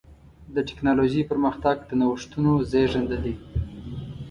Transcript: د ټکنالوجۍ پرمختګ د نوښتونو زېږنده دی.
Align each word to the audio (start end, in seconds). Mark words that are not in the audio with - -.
د 0.55 0.57
ټکنالوجۍ 0.67 1.21
پرمختګ 1.31 1.75
د 1.89 1.91
نوښتونو 2.01 2.51
زېږنده 2.71 3.17
دی. 3.23 3.35